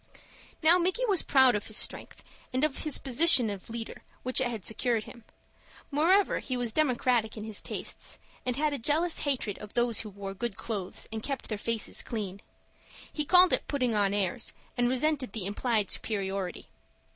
[0.63, 4.47] Now Micky was proud of his strength, and of the position of leader which it
[4.47, 5.25] had secured him.
[5.91, 10.09] Moreover he was democratic in his tastes, and had a jealous hatred of those who
[10.09, 12.41] wore good clothes and kept their faces clean.
[13.13, 16.69] He called it putting on airs, and resented the implied superiority.